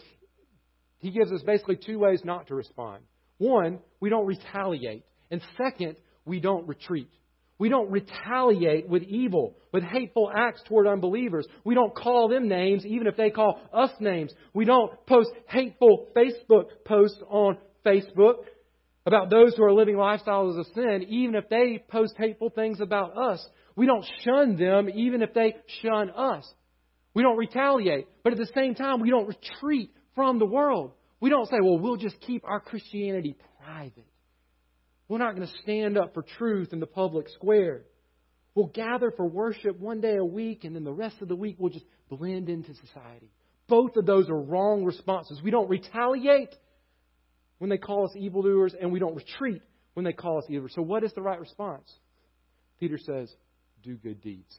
[0.98, 3.04] he gives us basically two ways not to respond.
[3.38, 5.04] One, we don't retaliate.
[5.30, 7.10] And second, we don't retreat.
[7.60, 11.46] We don't retaliate with evil, with hateful acts toward unbelievers.
[11.64, 14.32] We don't call them names, even if they call us names.
[14.54, 18.46] We don't post hateful Facebook posts on Facebook
[19.10, 23.18] about those who are living lifestyles of sin, even if they post hateful things about
[23.18, 23.46] us.
[23.76, 26.48] We don't shun them, even if they shun us.
[27.14, 28.08] We don't retaliate.
[28.24, 30.92] But at the same time, we don't retreat from the world.
[31.20, 34.06] We don't say, well, we'll just keep our Christianity private.
[35.08, 37.82] We're not going to stand up for truth in the public square.
[38.54, 41.56] We'll gather for worship one day a week, and then the rest of the week
[41.58, 43.32] we'll just blend into society.
[43.68, 45.42] Both of those are wrong responses.
[45.44, 46.56] We don't retaliate
[47.60, 49.62] when they call us evildoers, and we don't retreat
[49.94, 50.74] when they call us evildoers.
[50.76, 51.90] So, what is the right response?
[52.80, 53.34] Peter says,
[53.84, 54.58] do good deeds.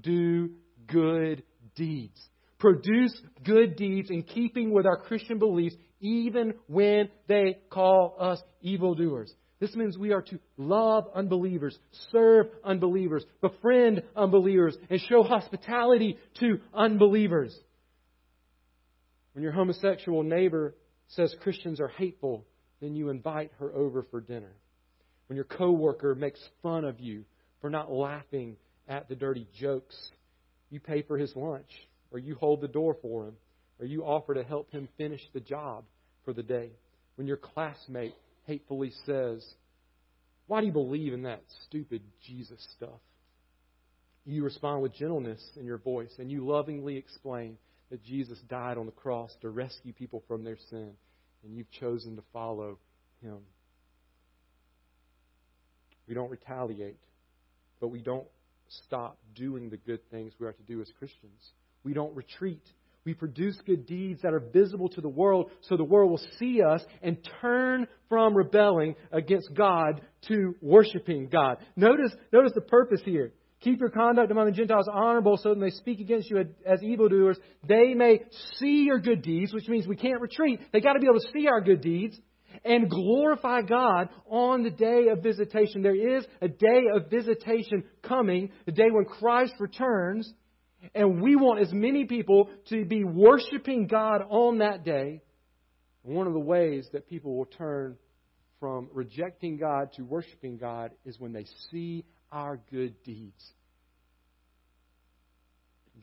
[0.00, 0.50] Do
[0.86, 1.42] good
[1.74, 2.20] deeds.
[2.58, 9.32] Produce good deeds in keeping with our Christian beliefs even when they call us evildoers.
[9.58, 11.78] This means we are to love unbelievers,
[12.12, 17.58] serve unbelievers, befriend unbelievers, and show hospitality to unbelievers.
[19.32, 20.74] When your homosexual neighbor
[21.08, 22.44] says Christians are hateful,
[22.80, 24.52] then you invite her over for dinner.
[25.28, 27.24] When your coworker makes fun of you
[27.60, 28.56] for not laughing
[28.88, 29.96] at the dirty jokes,
[30.70, 31.70] you pay for his lunch,
[32.10, 33.34] or you hold the door for him
[33.78, 35.84] or you offer to help him finish the job
[36.24, 36.70] for the day.
[37.16, 38.14] When your classmate
[38.46, 39.44] hatefully says,
[40.46, 43.00] Why do you believe in that stupid Jesus stuff?
[44.24, 47.58] You respond with gentleness in your voice and you lovingly explain
[47.90, 50.92] that Jesus died on the cross to rescue people from their sin
[51.44, 52.78] and you've chosen to follow
[53.22, 53.38] him.
[56.08, 57.00] We don't retaliate,
[57.80, 58.26] but we don't
[58.68, 61.40] stop doing the good things we are to do as Christians.
[61.84, 62.62] We don't retreat
[63.06, 66.60] we produce good deeds that are visible to the world so the world will see
[66.60, 71.58] us and turn from rebelling against God to worshiping God.
[71.76, 73.32] Notice, notice the purpose here.
[73.60, 76.82] Keep your conduct among the Gentiles honorable so that when they speak against you as
[76.82, 78.20] evildoers, they may
[78.58, 80.60] see your good deeds, which means we can't retreat.
[80.72, 82.18] They've got to be able to see our good deeds
[82.64, 85.82] and glorify God on the day of visitation.
[85.82, 90.32] There is a day of visitation coming, the day when Christ returns,
[90.94, 95.22] and we want as many people to be worshiping God on that day.
[96.02, 97.96] One of the ways that people will turn
[98.60, 103.52] from rejecting God to worshiping God is when they see our good deeds.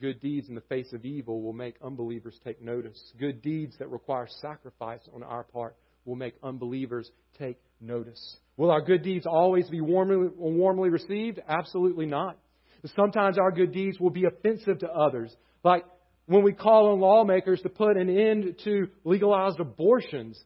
[0.00, 3.00] Good deeds in the face of evil will make unbelievers take notice.
[3.18, 8.36] Good deeds that require sacrifice on our part will make unbelievers take notice.
[8.56, 11.40] Will our good deeds always be warmly, warmly received?
[11.48, 12.38] Absolutely not.
[12.96, 15.34] Sometimes our good deeds will be offensive to others.
[15.62, 15.84] Like
[16.26, 20.38] when we call on lawmakers to put an end to legalized abortions.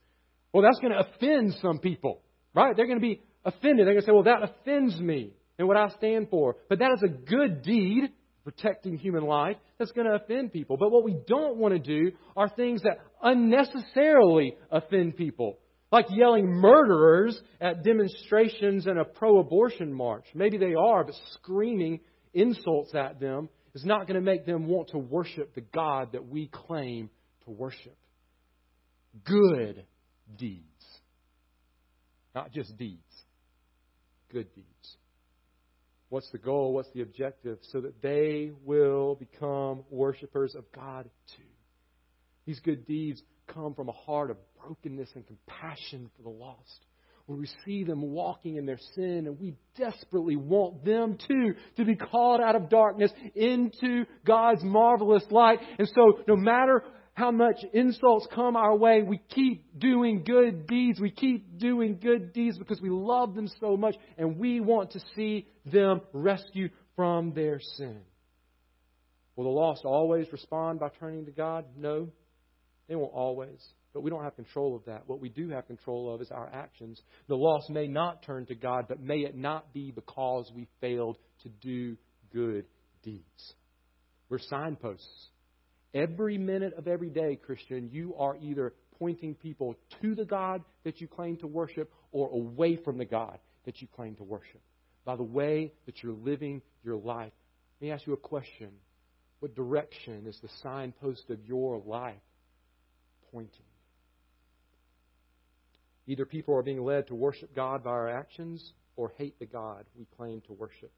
[0.52, 2.22] Well, that's going to offend some people,
[2.54, 2.76] right?
[2.76, 3.86] They're going to be offended.
[3.86, 6.56] They're going to say, well, that offends me and what I stand for.
[6.68, 8.10] But that is a good deed,
[8.44, 10.76] protecting human life, that's going to offend people.
[10.76, 15.58] But what we don't want to do are things that unnecessarily offend people
[15.90, 20.26] like yelling murderers at demonstrations and a pro abortion march.
[20.34, 22.00] Maybe they are, but screaming
[22.34, 26.26] insults at them is not going to make them want to worship the God that
[26.26, 27.10] we claim
[27.44, 27.96] to worship.
[29.24, 29.84] Good
[30.36, 30.64] deeds.
[32.34, 33.00] Not just deeds,
[34.30, 34.96] good deeds.
[36.08, 36.72] What's the goal?
[36.72, 37.58] What's the objective?
[37.70, 41.42] So that they will become worshipers of God too.
[42.46, 46.86] These good deeds come from a heart of brokenness and compassion for the lost
[47.26, 51.84] When we see them walking in their sin, and we desperately want them too to
[51.84, 55.58] be called out of darkness into God's marvelous light.
[55.78, 56.84] And so, no matter
[57.18, 61.00] how much insults come our way, we keep doing good deeds.
[61.00, 65.00] We keep doing good deeds because we love them so much, and we want to
[65.16, 68.02] see them rescued from their sin.
[69.35, 71.64] Will the lost always respond by turning to God?
[71.76, 72.09] No,
[72.88, 73.66] they won't always.
[73.92, 75.02] But we don't have control of that.
[75.09, 77.02] What we do have control of is our actions.
[77.26, 81.18] The lost may not turn to God, but may it not be because we failed
[81.42, 81.96] to do
[82.33, 82.66] good
[83.02, 83.54] deeds.
[84.28, 85.31] We're signposts.
[85.94, 91.01] Every minute of every day, Christian, you are either pointing people to the God that
[91.01, 94.61] you claim to worship or away from the God that you claim to worship
[95.05, 97.32] by the way that you're living your life.
[97.80, 98.70] Let me ask you a question.
[99.41, 102.16] What direction is the signpost of your life
[103.30, 103.51] pointing?
[106.07, 109.84] Either people are being led to worship God by our actions or hate the God
[109.97, 110.91] we claim to worship.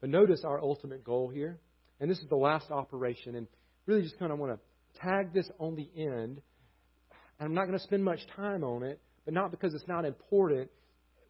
[0.00, 1.58] But notice our ultimate goal here,
[1.98, 3.46] and this is the last operation, and
[3.86, 6.40] really just kind of want to tag this on the end.
[7.38, 10.04] And I'm not going to spend much time on it, but not because it's not
[10.04, 10.70] important.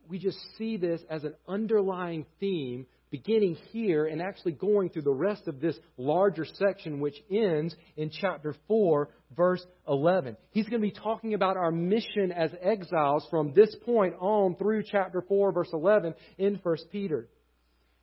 [0.09, 5.13] we just see this as an underlying theme beginning here and actually going through the
[5.13, 10.37] rest of this larger section, which ends in chapter 4, verse 11.
[10.51, 14.83] He's going to be talking about our mission as exiles from this point on through
[14.91, 17.29] chapter 4, verse 11 in 1 Peter.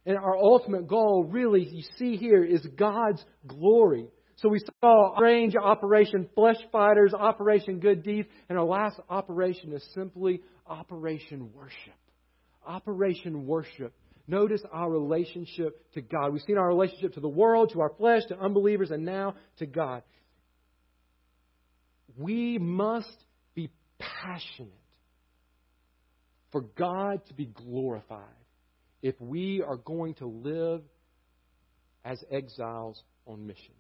[0.05, 4.07] And our ultimate goal, really, you see here, is God's glory.
[4.37, 9.85] So we saw range Operation Flesh Fighters, Operation Good Deeds, and our last operation is
[9.93, 11.93] simply Operation Worship.
[12.65, 13.93] Operation Worship.
[14.27, 16.31] Notice our relationship to God.
[16.31, 19.65] We've seen our relationship to the world, to our flesh, to unbelievers, and now to
[19.65, 20.01] God.
[22.17, 23.17] We must
[23.53, 23.69] be
[23.99, 24.71] passionate
[26.51, 28.21] for God to be glorified
[29.01, 30.81] if we are going to live
[32.05, 33.73] as exiles on mission.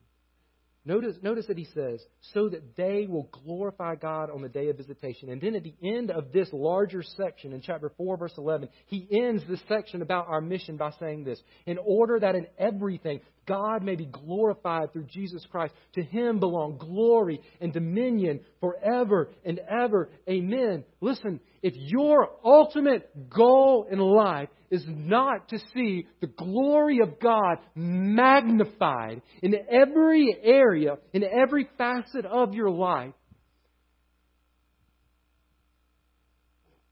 [0.85, 2.01] Notice, notice that he says,
[2.33, 5.29] so that they will glorify God on the day of visitation.
[5.29, 9.07] And then at the end of this larger section in chapter 4, verse 11, he
[9.09, 13.83] ends this section about our mission by saying this In order that in everything God
[13.83, 15.73] may be glorified through Jesus Christ.
[15.93, 20.09] To him belong glory and dominion forever and ever.
[20.29, 20.83] Amen.
[21.01, 27.57] Listen, if your ultimate goal in life is not to see the glory of God
[27.75, 33.13] magnified in every area, in every facet of your life,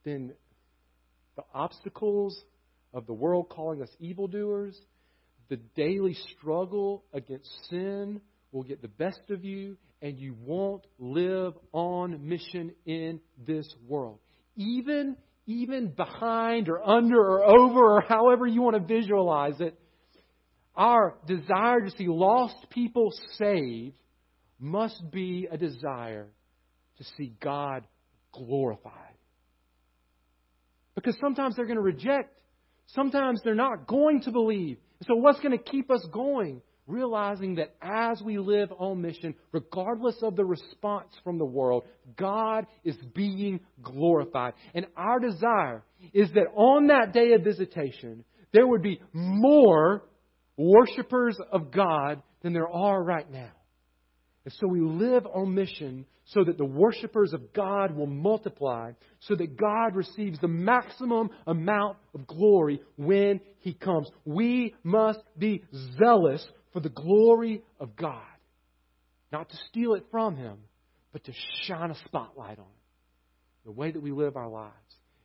[0.06, 0.32] then
[1.36, 2.40] the obstacles
[2.94, 4.80] of the world calling us evildoers
[5.50, 8.22] the daily struggle against sin
[8.52, 14.20] will get the best of you, and you won't live on mission in this world.
[14.56, 19.78] Even, even behind or under or over or however you want to visualize it,
[20.76, 23.96] our desire to see lost people saved
[24.60, 26.28] must be a desire
[26.98, 27.86] to see God
[28.32, 28.94] glorified.
[30.96, 32.34] Because sometimes they're going to reject.
[32.88, 34.78] Sometimes they're not going to believe.
[35.08, 36.62] So, what's going to keep us going?
[36.88, 41.84] Realizing that as we live on mission, regardless of the response from the world,
[42.18, 44.54] God is being glorified.
[44.74, 50.04] And our desire is that on that day of visitation, there would be more
[50.58, 53.52] worshipers of God than there are right now.
[54.44, 59.36] And so we live on mission so that the worshipers of God will multiply, so
[59.36, 64.10] that God receives the maximum amount of glory when He comes.
[64.26, 65.64] We must be
[66.00, 68.22] zealous for the glory of God.
[69.32, 70.58] Not to steal it from Him,
[71.14, 73.66] but to shine a spotlight on it.
[73.66, 74.74] The way that we live our lives,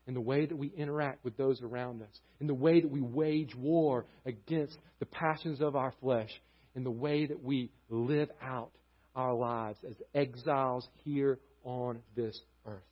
[0.06, 3.00] in the way that we interact with those around us, in the way that we
[3.00, 6.30] wage war against the passions of our flesh,
[6.74, 8.70] in the way that we live out
[9.14, 12.82] our lives as exiles here on this earth.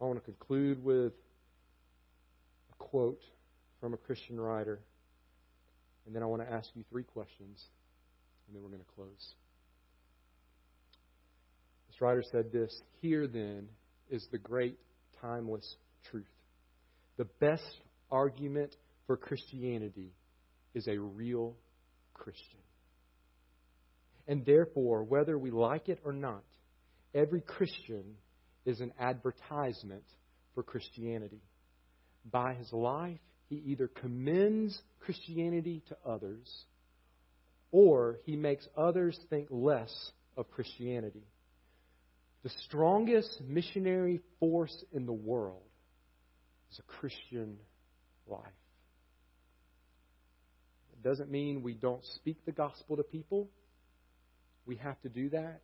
[0.00, 1.14] I want to conclude with
[2.70, 3.20] a quote
[3.84, 4.80] from a Christian writer,
[6.06, 7.62] and then I want to ask you three questions,
[8.46, 9.34] and then we're going to close.
[11.90, 13.68] This writer said this Here then
[14.08, 14.78] is the great
[15.20, 15.76] timeless
[16.10, 16.24] truth.
[17.18, 17.76] The best
[18.10, 18.74] argument
[19.06, 20.14] for Christianity
[20.72, 21.54] is a real
[22.14, 22.60] Christian.
[24.26, 26.44] And therefore, whether we like it or not,
[27.14, 28.14] every Christian
[28.64, 30.04] is an advertisement
[30.54, 31.42] for Christianity.
[32.32, 33.20] By his life,
[33.54, 36.64] he either commends Christianity to others
[37.70, 39.92] or he makes others think less
[40.36, 41.24] of Christianity.
[42.42, 45.62] The strongest missionary force in the world
[46.72, 47.56] is a Christian
[48.26, 48.42] life
[50.92, 53.48] It doesn't mean we don't speak the gospel to people.
[54.66, 55.60] We have to do that.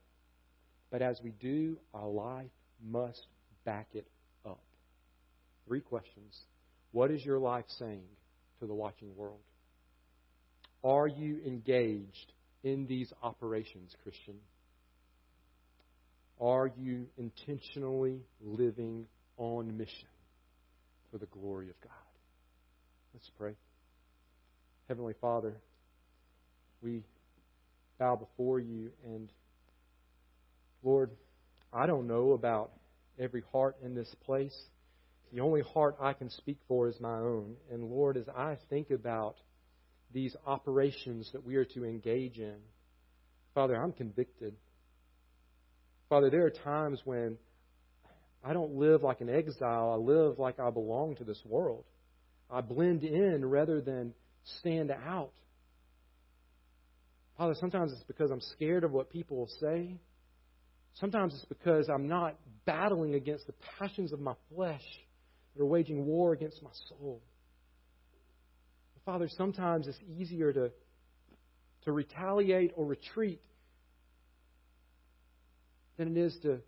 [0.91, 2.51] But as we do, our life
[2.84, 3.26] must
[3.64, 4.07] back it
[4.45, 4.61] up.
[5.66, 6.36] Three questions.
[6.93, 8.03] What is your life saying
[8.61, 9.41] to the watching world?
[10.82, 12.32] Are you engaged
[12.64, 14.36] in these operations, Christian?
[16.41, 20.09] Are you intentionally living on mission
[21.11, 21.93] for the glory of God?
[23.14, 23.55] Let's pray.
[24.88, 25.55] Heavenly Father,
[26.82, 27.03] we
[27.99, 29.30] bow before you and
[30.82, 31.11] Lord,
[31.72, 32.72] I don't know about
[33.18, 34.57] every heart in this place.
[35.33, 37.57] The only heart I can speak for is my own.
[37.70, 39.37] And Lord, as I think about
[40.12, 42.57] these operations that we are to engage in,
[43.55, 44.55] Father, I'm convicted.
[46.09, 47.37] Father, there are times when
[48.43, 49.93] I don't live like an exile.
[49.93, 51.85] I live like I belong to this world.
[52.51, 54.14] I blend in rather than
[54.59, 55.33] stand out.
[57.39, 60.01] Father, sometimes it's because I'm scared of what people will say.
[60.95, 64.83] Sometimes it's because I'm not battling against the passions of my flesh
[65.55, 67.20] that are waging war against my soul.
[69.05, 70.70] Father, sometimes it's easier to,
[71.84, 73.40] to retaliate or retreat
[75.96, 76.61] than it is to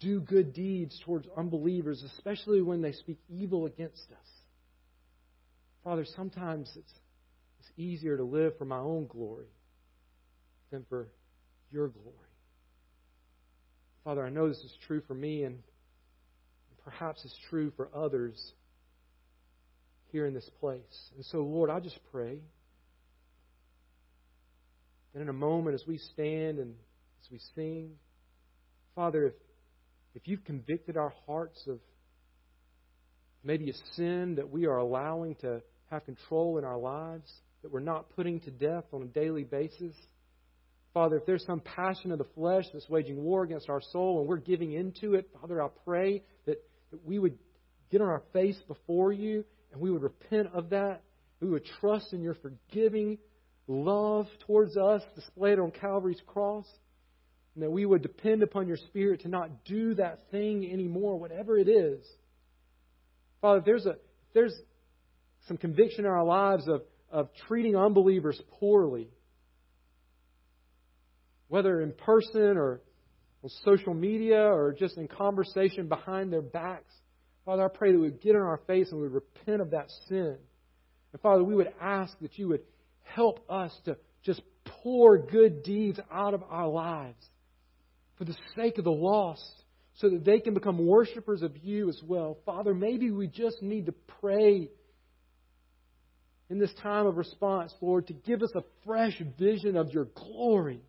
[0.00, 4.28] do good deeds towards unbelievers, especially when they speak evil against us.
[5.82, 6.92] Father, sometimes it's,
[7.58, 9.48] it's easier to live for my own glory
[10.70, 11.08] than for
[11.70, 12.16] your glory.
[14.04, 15.58] Father, I know this is true for me, and
[16.84, 18.52] perhaps it's true for others
[20.10, 21.10] here in this place.
[21.16, 22.38] And so, Lord, I just pray
[25.12, 26.74] that in a moment as we stand and
[27.24, 27.92] as we sing,
[28.94, 29.34] Father, if,
[30.14, 31.78] if you've convicted our hearts of
[33.42, 37.30] maybe a sin that we are allowing to have control in our lives,
[37.62, 39.94] that we're not putting to death on a daily basis,
[40.94, 44.28] Father, if there's some passion of the flesh that's waging war against our soul and
[44.28, 46.62] we're giving into it, Father, I pray that,
[46.92, 47.36] that we would
[47.90, 51.02] get on our face before you and we would repent of that.
[51.40, 53.18] We would trust in your forgiving
[53.66, 56.66] love towards us displayed on Calvary's cross.
[57.54, 61.58] And that we would depend upon your Spirit to not do that thing anymore, whatever
[61.58, 62.02] it is.
[63.40, 64.54] Father, if there's, a, if there's
[65.48, 69.08] some conviction in our lives of, of treating unbelievers poorly,
[71.48, 72.80] whether in person or
[73.42, 76.92] on social media or just in conversation behind their backs,
[77.44, 79.70] Father, I pray that we would get in our face and we would repent of
[79.70, 80.36] that sin.
[81.12, 82.62] And Father, we would ask that you would
[83.02, 84.40] help us to just
[84.82, 87.26] pour good deeds out of our lives
[88.16, 89.42] for the sake of the lost
[89.94, 92.38] so that they can become worshipers of you as well.
[92.46, 94.68] Father, maybe we just need to pray
[96.48, 100.82] in this time of response, Lord, to give us a fresh vision of your glory.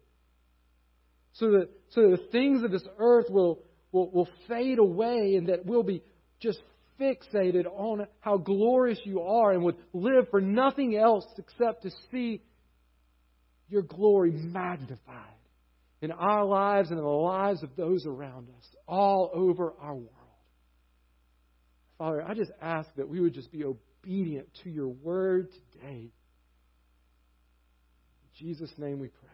[1.34, 3.60] So that, so that the things of this earth will,
[3.92, 6.04] will, will fade away and that we'll be
[6.40, 6.60] just
[7.00, 12.42] fixated on how glorious you are and would live for nothing else except to see
[13.70, 15.00] your glory magnified
[16.02, 20.10] in our lives and in the lives of those around us, all over our world.
[21.98, 26.12] Father, I just ask that we would just be obedient to your word today.
[28.22, 29.30] In Jesus' name we pray.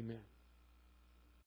[0.00, 0.18] Amen.